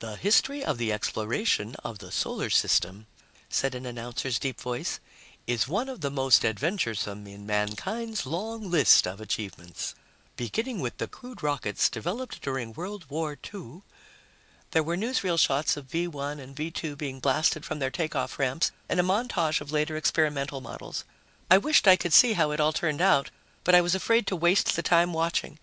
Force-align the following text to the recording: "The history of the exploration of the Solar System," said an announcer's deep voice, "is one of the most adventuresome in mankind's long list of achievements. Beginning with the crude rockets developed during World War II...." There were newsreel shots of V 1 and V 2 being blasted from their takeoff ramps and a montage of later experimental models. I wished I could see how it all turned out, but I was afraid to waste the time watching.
"The 0.00 0.16
history 0.16 0.62
of 0.62 0.76
the 0.76 0.92
exploration 0.92 1.76
of 1.82 1.98
the 1.98 2.12
Solar 2.12 2.50
System," 2.50 3.06
said 3.48 3.74
an 3.74 3.86
announcer's 3.86 4.38
deep 4.38 4.60
voice, 4.60 5.00
"is 5.46 5.66
one 5.66 5.88
of 5.88 6.02
the 6.02 6.10
most 6.10 6.44
adventuresome 6.44 7.26
in 7.26 7.46
mankind's 7.46 8.26
long 8.26 8.70
list 8.70 9.06
of 9.06 9.18
achievements. 9.18 9.94
Beginning 10.36 10.80
with 10.80 10.98
the 10.98 11.08
crude 11.08 11.42
rockets 11.42 11.88
developed 11.88 12.42
during 12.42 12.74
World 12.74 13.06
War 13.08 13.32
II...." 13.42 13.80
There 14.72 14.82
were 14.82 14.94
newsreel 14.94 15.38
shots 15.38 15.74
of 15.78 15.86
V 15.86 16.06
1 16.06 16.38
and 16.38 16.54
V 16.54 16.70
2 16.70 16.94
being 16.94 17.18
blasted 17.18 17.64
from 17.64 17.78
their 17.78 17.90
takeoff 17.90 18.38
ramps 18.38 18.72
and 18.90 19.00
a 19.00 19.02
montage 19.02 19.62
of 19.62 19.72
later 19.72 19.96
experimental 19.96 20.60
models. 20.60 21.04
I 21.50 21.56
wished 21.56 21.88
I 21.88 21.96
could 21.96 22.12
see 22.12 22.34
how 22.34 22.50
it 22.50 22.60
all 22.60 22.74
turned 22.74 23.00
out, 23.00 23.30
but 23.64 23.74
I 23.74 23.80
was 23.80 23.94
afraid 23.94 24.26
to 24.26 24.36
waste 24.36 24.76
the 24.76 24.82
time 24.82 25.14
watching. 25.14 25.58